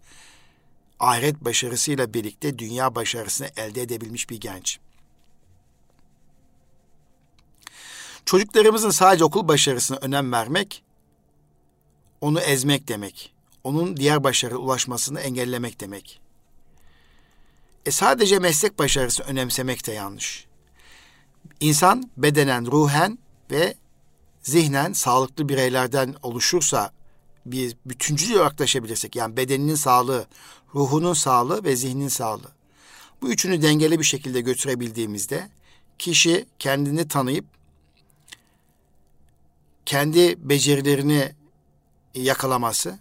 [1.01, 4.79] ahiret başarısıyla birlikte dünya başarısını elde edebilmiş bir genç.
[8.25, 10.83] Çocuklarımızın sadece okul başarısına önem vermek,
[12.21, 13.35] onu ezmek demek.
[13.65, 16.21] Onun diğer başarı ulaşmasını engellemek demek.
[17.87, 20.47] E sadece meslek başarısı önemsemek de yanlış.
[21.61, 23.19] İnsan bedenen, ruhen
[23.51, 23.75] ve
[24.43, 26.93] zihnen sağlıklı bireylerden oluşursa
[27.47, 30.27] bir bütüncül yaklaşabilirsek yani bedeninin sağlığı,
[30.75, 32.53] ruhunun sağlığı ve zihnin sağlığı.
[33.23, 35.49] Bu üçünü dengeli bir şekilde götürebildiğimizde
[35.99, 37.45] kişi kendini tanıyıp
[39.87, 41.33] kendi becerilerini
[42.15, 42.99] yakalaması,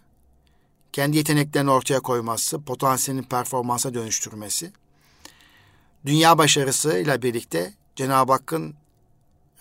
[0.91, 4.71] kendi yeteneklerini ortaya koyması, potansiyelini performansa dönüştürmesi,
[6.05, 8.75] dünya başarısıyla birlikte Cenab-ı Hakk'ın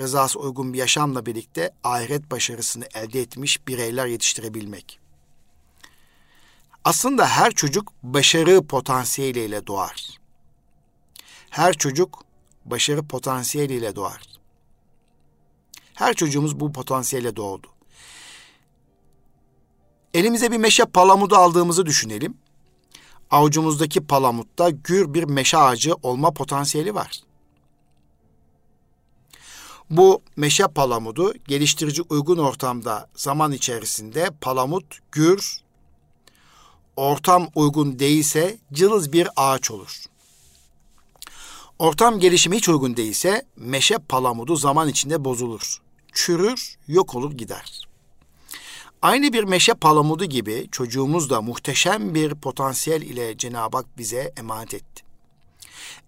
[0.00, 5.01] rızası uygun bir yaşamla birlikte ahiret başarısını elde etmiş bireyler yetiştirebilmek.
[6.84, 10.08] Aslında her çocuk başarı potansiyeliyle doğar.
[11.50, 12.24] Her çocuk
[12.64, 14.22] başarı potansiyeliyle doğar.
[15.94, 17.66] Her çocuğumuz bu potansiyelle doğdu.
[20.14, 22.36] Elimize bir meşe palamudu aldığımızı düşünelim.
[23.30, 27.20] Avucumuzdaki palamutta gür bir meşe ağacı olma potansiyeli var.
[29.90, 35.62] Bu meşe palamudu geliştirici uygun ortamda zaman içerisinde palamut gür,
[36.96, 40.04] ortam uygun değilse cılız bir ağaç olur.
[41.78, 45.78] Ortam gelişimi hiç uygun değilse meşe palamudu zaman içinde bozulur.
[46.12, 47.88] Çürür, yok olur gider.
[49.02, 54.74] Aynı bir meşe palamudu gibi çocuğumuz da muhteşem bir potansiyel ile Cenab-ı Hak bize emanet
[54.74, 55.02] etti.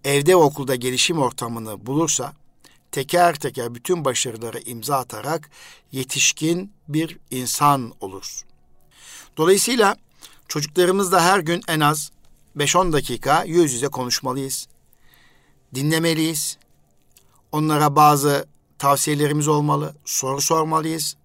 [0.04, 2.32] Evde ve okulda gelişim ortamını bulursa
[2.92, 5.50] teker teker bütün başarıları imza atarak
[5.92, 8.42] yetişkin bir insan olur.
[9.36, 9.96] Dolayısıyla
[10.48, 12.10] çocuklarımızla her gün en az
[12.56, 14.66] 5-10 dakika yüz yüze konuşmalıyız.
[15.74, 16.58] Dinlemeliyiz.
[17.52, 18.46] Onlara bazı
[18.78, 21.16] tavsiyelerimiz olmalı, soru sormalıyız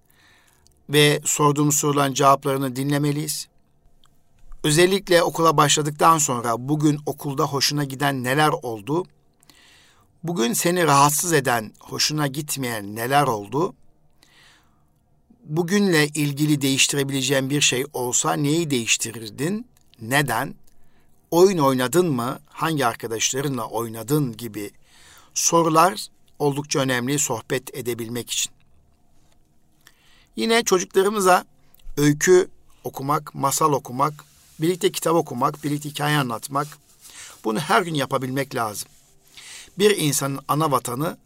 [0.90, 3.48] ve sorduğumuz soruların cevaplarını dinlemeliyiz.
[4.64, 9.04] Özellikle okula başladıktan sonra bugün okulda hoşuna giden neler oldu?
[10.22, 13.74] Bugün seni rahatsız eden, hoşuna gitmeyen neler oldu?
[15.50, 19.66] Bugünle ilgili değiştirebileceğin bir şey olsa neyi değiştirirdin?
[20.00, 20.54] Neden?
[21.30, 22.38] Oyun oynadın mı?
[22.46, 24.70] Hangi arkadaşlarınla oynadın gibi
[25.34, 26.06] sorular
[26.38, 28.52] oldukça önemli sohbet edebilmek için.
[30.36, 31.44] Yine çocuklarımıza
[31.96, 32.48] öykü
[32.84, 34.24] okumak, masal okumak,
[34.60, 36.68] birlikte kitap okumak, birlikte hikaye anlatmak
[37.44, 38.88] bunu her gün yapabilmek lazım.
[39.78, 41.18] Bir insanın ana vatanı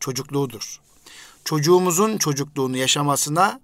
[0.00, 0.80] çocukluğudur.
[1.44, 3.60] Çocuğumuzun çocukluğunu yaşamasına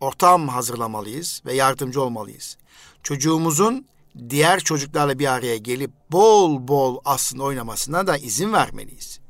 [0.00, 2.56] ortam hazırlamalıyız ve yardımcı olmalıyız.
[3.02, 3.86] Çocuğumuzun
[4.30, 9.20] diğer çocuklarla bir araya gelip bol bol aslında oynamasına da izin vermeliyiz.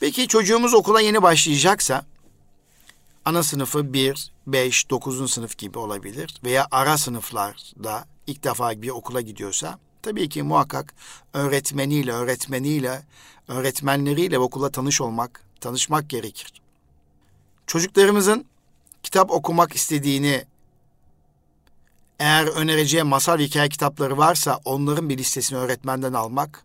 [0.00, 2.04] Peki çocuğumuz okula yeni başlayacaksa
[3.24, 5.32] ana sınıfı 1, 5, 9.
[5.32, 10.94] sınıf gibi olabilir veya ara sınıflarda ilk defa bir okula gidiyorsa tabii ki muhakkak
[11.32, 13.02] öğretmeniyle, öğretmeniyle,
[13.48, 16.52] öğretmenleriyle okula tanış olmak, tanışmak gerekir.
[17.66, 18.46] Çocuklarımızın
[19.06, 20.44] kitap okumak istediğini
[22.18, 26.64] eğer önereceği masal hikaye kitapları varsa onların bir listesini öğretmenden almak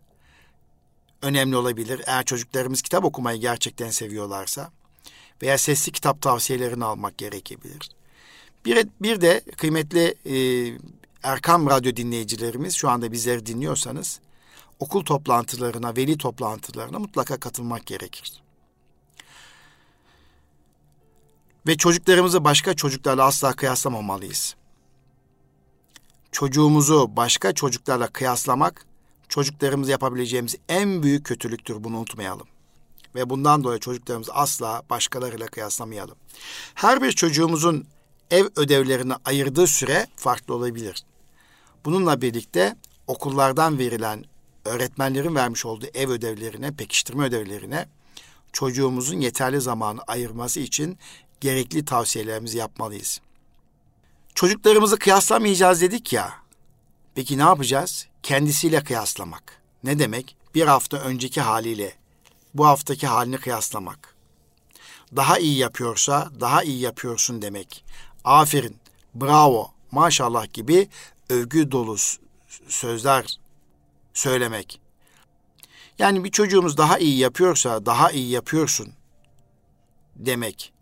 [1.22, 2.02] önemli olabilir.
[2.06, 4.70] Eğer çocuklarımız kitap okumayı gerçekten seviyorlarsa
[5.42, 7.90] veya sesli kitap tavsiyelerini almak gerekebilir.
[8.64, 10.36] Bir, bir de kıymetli e,
[11.22, 14.20] Erkam Radyo dinleyicilerimiz şu anda bizleri dinliyorsanız
[14.80, 18.41] okul toplantılarına, veli toplantılarına mutlaka katılmak gerekir.
[21.66, 24.54] Ve çocuklarımızı başka çocuklarla asla kıyaslamamalıyız.
[26.32, 28.86] Çocuğumuzu başka çocuklarla kıyaslamak
[29.28, 32.46] çocuklarımız yapabileceğimiz en büyük kötülüktür bunu unutmayalım.
[33.14, 36.16] Ve bundan dolayı çocuklarımız asla başkalarıyla kıyaslamayalım.
[36.74, 37.86] Her bir çocuğumuzun
[38.30, 41.04] ev ödevlerine ayırdığı süre farklı olabilir.
[41.84, 44.24] Bununla birlikte okullardan verilen
[44.64, 47.88] öğretmenlerin vermiş olduğu ev ödevlerine, pekiştirme ödevlerine
[48.52, 50.98] çocuğumuzun yeterli zamanı ayırması için
[51.42, 53.20] gerekli tavsiyelerimizi yapmalıyız.
[54.34, 56.32] Çocuklarımızı kıyaslamayacağız dedik ya.
[57.14, 58.06] Peki ne yapacağız?
[58.22, 59.62] Kendisiyle kıyaslamak.
[59.84, 60.36] Ne demek?
[60.54, 61.94] Bir hafta önceki haliyle
[62.54, 64.14] bu haftaki halini kıyaslamak.
[65.16, 67.84] Daha iyi yapıyorsa daha iyi yapıyorsun demek.
[68.24, 68.76] Aferin,
[69.14, 70.88] bravo, maşallah gibi
[71.28, 71.96] övgü dolu
[72.68, 73.38] sözler
[74.14, 74.80] söylemek.
[75.98, 78.92] Yani bir çocuğumuz daha iyi yapıyorsa daha iyi yapıyorsun
[80.16, 80.72] demek.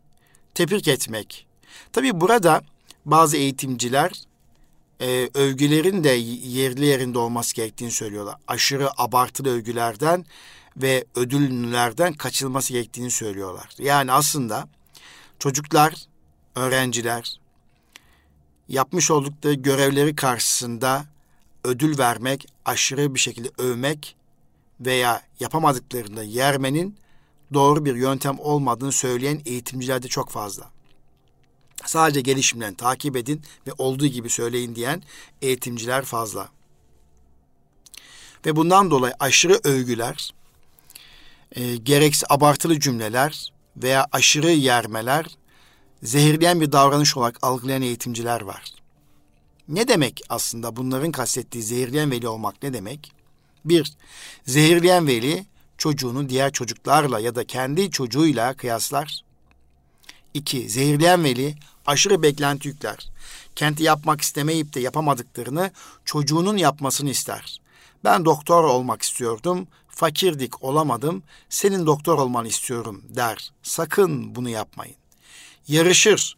[0.54, 1.46] Tebrik etmek.
[1.92, 2.62] Tabii burada
[3.04, 4.12] bazı eğitimciler
[5.00, 8.36] e, övgülerin de yerli yerinde olması gerektiğini söylüyorlar.
[8.48, 10.24] Aşırı abartılı övgülerden
[10.76, 13.68] ve ödüllerden kaçılması gerektiğini söylüyorlar.
[13.78, 14.68] Yani aslında
[15.38, 15.94] çocuklar,
[16.56, 17.40] öğrenciler
[18.68, 21.04] yapmış oldukları görevleri karşısında
[21.64, 24.16] ödül vermek, aşırı bir şekilde övmek
[24.80, 26.96] veya yapamadıklarında yermenin
[27.54, 30.70] doğru bir yöntem olmadığını söyleyen eğitimciler de çok fazla.
[31.86, 35.02] Sadece gelişimden takip edin ve olduğu gibi söyleyin diyen
[35.42, 36.48] eğitimciler fazla.
[38.46, 40.34] Ve bundan dolayı aşırı övgüler,
[41.52, 45.26] e, gereksiz abartılı cümleler veya aşırı yermeler
[46.02, 48.74] zehirleyen bir davranış olarak algılayan eğitimciler var.
[49.68, 53.12] Ne demek aslında bunların kastettiği zehirleyen veli olmak ne demek?
[53.64, 53.92] Bir,
[54.46, 55.46] zehirleyen veli
[55.80, 59.20] çocuğunu diğer çocuklarla ya da kendi çocuğuyla kıyaslar.
[60.34, 61.54] İki, zehirleyen veli
[61.86, 63.10] aşırı beklenti yükler.
[63.56, 65.70] Kenti yapmak istemeyip de yapamadıklarını
[66.04, 67.60] çocuğunun yapmasını ister.
[68.04, 73.52] Ben doktor olmak istiyordum, fakirdik olamadım, senin doktor olmanı istiyorum der.
[73.62, 74.96] Sakın bunu yapmayın.
[75.68, 76.36] Yarışır.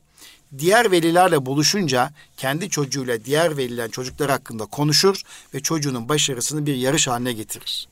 [0.58, 5.22] Diğer velilerle buluşunca kendi çocuğuyla diğer velilerin çocuklar hakkında konuşur
[5.54, 7.91] ve çocuğunun başarısını bir yarış haline getirir.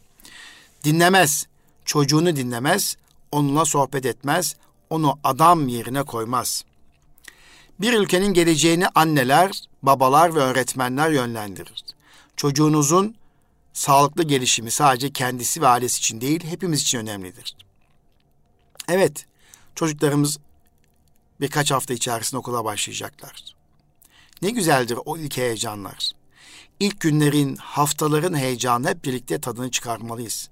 [0.85, 1.47] Dinlemez,
[1.85, 2.97] çocuğunu dinlemez,
[3.33, 4.57] onunla sohbet etmez,
[4.91, 6.65] onu adam yerine koymaz.
[7.81, 11.85] Bir ülkenin geleceğini anneler, babalar ve öğretmenler yönlendirir.
[12.37, 13.15] Çocuğunuzun
[13.73, 17.57] sağlıklı gelişimi sadece kendisi ve ailesi için değil, hepimiz için önemlidir.
[18.89, 19.27] Evet,
[19.75, 20.39] çocuklarımız
[21.41, 23.55] birkaç hafta içerisinde okula başlayacaklar.
[24.43, 26.13] Ne güzeldir o ilk heyecanlar.
[26.81, 30.50] İlk günlerin, haftaların heyecanı hep birlikte tadını çıkarmalıyız.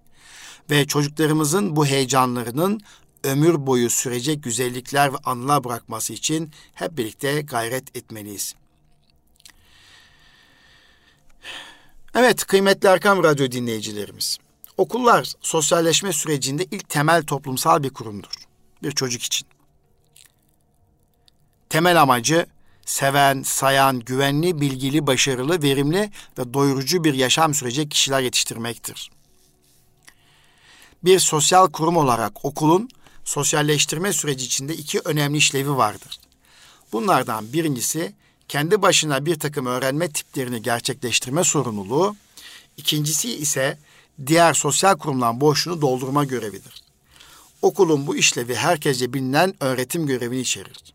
[0.70, 2.80] Ve çocuklarımızın bu heyecanlarının
[3.24, 8.54] ömür boyu sürecek güzellikler ve anılar bırakması için hep birlikte gayret etmeliyiz.
[12.14, 14.38] Evet kıymetli Erkam Radyo dinleyicilerimiz.
[14.76, 18.34] Okullar sosyalleşme sürecinde ilk temel toplumsal bir kurumdur.
[18.82, 19.48] Bir çocuk için.
[21.68, 22.46] Temel amacı
[22.86, 29.10] seven, sayan, güvenli, bilgili, başarılı, verimli ve doyurucu bir yaşam sürecek kişiler yetiştirmektir.
[31.04, 32.88] Bir sosyal kurum olarak okulun
[33.24, 36.20] sosyalleştirme süreci içinde iki önemli işlevi vardır.
[36.92, 38.12] Bunlardan birincisi
[38.48, 42.16] kendi başına bir takım öğrenme tiplerini gerçekleştirme sorumluluğu.
[42.76, 43.78] İkincisi ise
[44.26, 46.82] diğer sosyal kurumların boşluğunu doldurma görevidir.
[47.62, 50.94] Okulun bu işlevi herkese bilinen öğretim görevini içerir.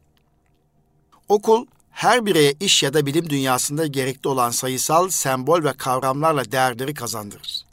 [1.30, 6.94] Okul her bireye iş ya da bilim dünyasında gerekli olan sayısal, sembol ve kavramlarla değerleri
[6.94, 7.66] kazandırır.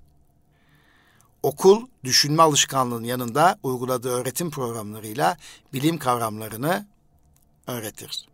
[1.43, 5.37] Okul, düşünme alışkanlığının yanında uyguladığı öğretim programlarıyla
[5.73, 6.87] bilim kavramlarını
[7.67, 8.29] öğretir.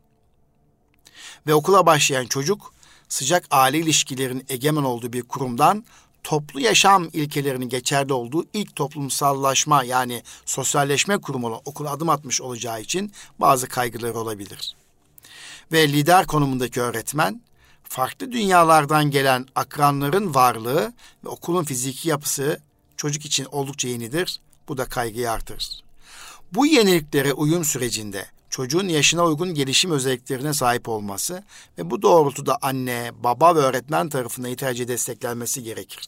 [1.46, 2.74] Ve okula başlayan çocuk,
[3.08, 5.84] sıcak aile ilişkilerinin egemen olduğu bir kurumdan
[6.22, 12.80] toplu yaşam ilkelerinin geçerli olduğu ilk toplumsallaşma yani sosyalleşme kurumu olan okula adım atmış olacağı
[12.80, 14.76] için bazı kaygıları olabilir.
[15.72, 17.42] Ve lider konumundaki öğretmen
[17.82, 20.92] farklı dünyalardan gelen akranların varlığı
[21.24, 22.60] ve okulun fiziki yapısı
[22.96, 24.40] çocuk için oldukça yenidir.
[24.68, 25.84] Bu da kaygıyı artırır.
[26.52, 31.44] Bu yeniliklere uyum sürecinde çocuğun yaşına uygun gelişim özelliklerine sahip olması
[31.78, 36.06] ve bu doğrultuda anne, baba ve öğretmen tarafından yeterince desteklenmesi gerekir.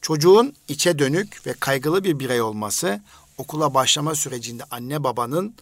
[0.00, 3.02] Çocuğun içe dönük ve kaygılı bir birey olması
[3.38, 5.54] okula başlama sürecinde anne babanın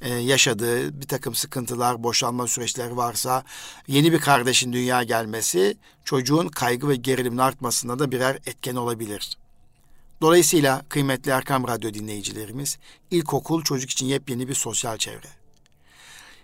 [0.00, 3.44] e, yaşadığı bir takım sıkıntılar, boşanma süreçleri varsa
[3.86, 9.36] yeni bir kardeşin dünya gelmesi çocuğun kaygı ve gerilimin artmasında da birer etken olabilir.
[10.22, 12.78] Dolayısıyla kıymetli Erkam Radyo dinleyicilerimiz,
[13.10, 15.28] ilkokul çocuk için yepyeni bir sosyal çevre.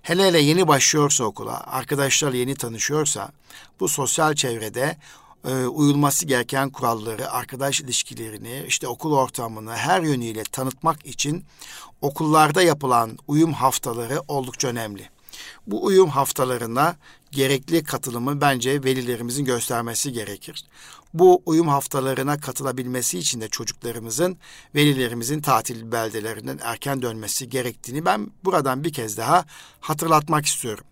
[0.03, 3.33] Hele hele yeni başlıyorsa okula, arkadaşlarla yeni tanışıyorsa,
[3.81, 4.97] bu sosyal çevrede
[5.45, 11.45] e, uyulması gereken kuralları, arkadaş ilişkilerini, işte okul ortamını her yönüyle tanıtmak için
[12.01, 15.09] okullarda yapılan uyum haftaları oldukça önemli.
[15.67, 16.97] Bu uyum haftalarına
[17.31, 20.65] gerekli katılımı bence velilerimizin göstermesi gerekir.
[21.15, 24.37] Bu uyum haftalarına katılabilmesi için de çocuklarımızın,
[24.75, 29.45] velilerimizin tatil beldelerinden erken dönmesi gerektiğini ben buradan bir kez daha
[29.81, 30.85] hatırlatmak istiyorum.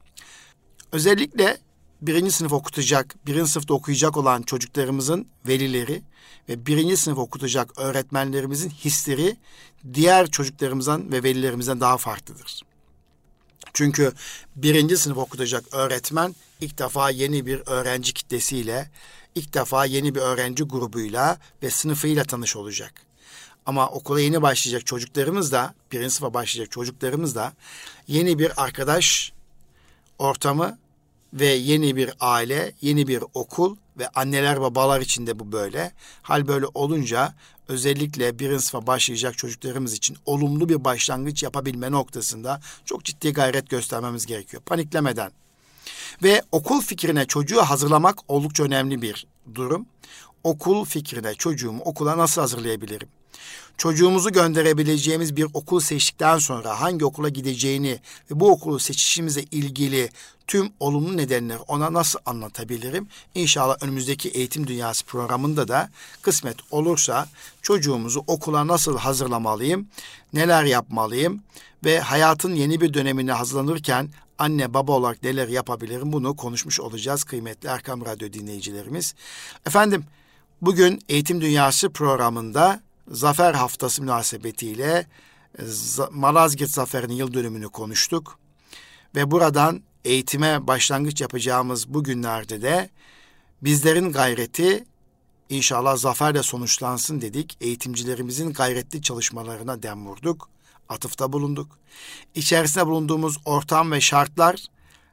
[0.93, 1.59] Özellikle
[2.03, 6.03] birinci sınıf okutacak, birinci sınıfta okuyacak olan çocuklarımızın velileri
[6.49, 9.37] ve birinci sınıf okutacak öğretmenlerimizin hisleri
[9.95, 12.63] diğer çocuklarımızdan ve velilerimizden daha farklıdır.
[13.73, 14.13] Çünkü
[14.57, 18.91] birinci sınıf okutacak öğretmen ilk defa yeni bir öğrenci kitlesiyle,
[19.37, 22.93] ilk defa yeni bir öğrenci grubuyla ve sınıfıyla tanış olacak.
[23.67, 27.53] Ama okula yeni başlayacak çocuklarımız da, birinci sınıfa başlayacak çocuklarımız da
[28.09, 29.33] yeni bir arkadaş
[30.19, 30.79] ortamı
[31.33, 35.93] ve yeni bir aile, yeni bir okul ve anneler babalar için de bu böyle.
[36.23, 37.35] Hal böyle olunca
[37.69, 44.27] özellikle birinci sınıfa başlayacak çocuklarımız için olumlu bir başlangıç yapabilme noktasında çok ciddi gayret göstermemiz
[44.27, 44.63] gerekiyor.
[44.63, 45.46] Paniklemeden.
[46.23, 49.87] Ve okul fikrine çocuğu hazırlamak oldukça önemli bir durum.
[50.45, 53.09] Okul fikrine çocuğumu okula nasıl hazırlayabilirim?
[53.79, 60.11] çocuğumuzu gönderebileceğimiz bir okul seçtikten sonra hangi okula gideceğini ve bu okulu seçişimize ilgili
[60.47, 63.09] tüm olumlu nedenleri ona nasıl anlatabilirim?
[63.35, 65.91] İnşallah önümüzdeki eğitim dünyası programında da
[66.23, 67.29] kısmet olursa
[67.63, 69.89] çocuğumuzu okula nasıl hazırlamalıyım,
[70.33, 71.43] neler yapmalıyım
[71.85, 74.09] ve hayatın yeni bir dönemine hazırlanırken
[74.39, 79.15] anne baba olarak neler yapabilirim bunu konuşmuş olacağız kıymetli Erkam Radyo dinleyicilerimiz.
[79.67, 80.05] Efendim
[80.63, 85.07] bugün Eğitim Dünyası programında Zafer Haftası münasebetiyle
[85.59, 85.63] e,
[86.11, 88.39] Malazgirt Zaferi'nin yıl dönümünü konuştuk.
[89.15, 92.91] Ve buradan eğitime başlangıç yapacağımız bu günlerde de
[93.63, 94.85] bizlerin gayreti
[95.49, 97.57] inşallah zaferle sonuçlansın dedik.
[97.61, 100.49] Eğitimcilerimizin gayretli çalışmalarına dem vurduk.
[100.89, 101.79] Atıfta bulunduk.
[102.35, 104.67] İçerisinde bulunduğumuz ortam ve şartlar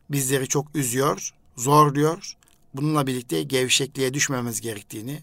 [0.09, 2.37] bizleri çok üzüyor, zorluyor.
[2.73, 5.21] Bununla birlikte gevşekliğe düşmemiz gerektiğini,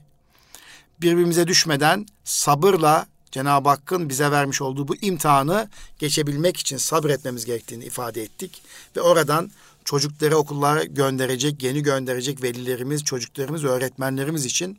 [1.00, 8.22] birbirimize düşmeden sabırla Cenab-ı Hakk'ın bize vermiş olduğu bu imtihanı geçebilmek için sabretmemiz gerektiğini ifade
[8.22, 8.62] ettik.
[8.96, 9.50] Ve oradan
[9.84, 14.78] çocukları okullara gönderecek, yeni gönderecek velilerimiz, çocuklarımız, öğretmenlerimiz için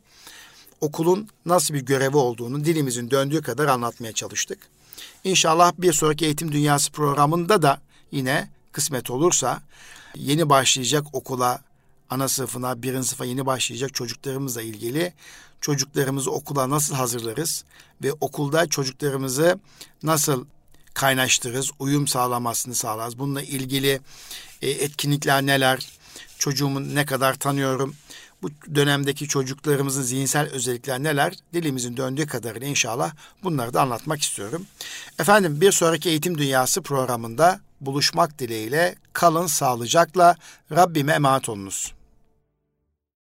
[0.80, 4.58] okulun nasıl bir görevi olduğunu dilimizin döndüğü kadar anlatmaya çalıştık.
[5.24, 7.80] İnşallah bir sonraki Eğitim Dünyası programında da
[8.12, 9.62] yine kısmet olursa
[10.16, 11.60] yeni başlayacak okula,
[12.10, 15.12] ana sınıfına, birinci sınıfa yeni başlayacak çocuklarımızla ilgili
[15.60, 17.64] çocuklarımızı okula nasıl hazırlarız
[18.02, 19.58] ve okulda çocuklarımızı
[20.02, 20.44] nasıl
[20.94, 23.18] kaynaştırırız, uyum sağlamasını sağlarız.
[23.18, 24.00] Bununla ilgili
[24.62, 25.88] e, etkinlikler neler,
[26.38, 27.94] çocuğumu ne kadar tanıyorum,
[28.42, 31.34] bu dönemdeki çocuklarımızın zihinsel özellikler neler?
[31.52, 33.12] Dilimizin döndüğü kadarıyla inşallah
[33.42, 34.66] bunları da anlatmak istiyorum.
[35.18, 40.36] Efendim bir sonraki Eğitim Dünyası programında buluşmak dileğiyle kalın sağlıcakla
[40.72, 41.92] Rabbime emanet olunuz.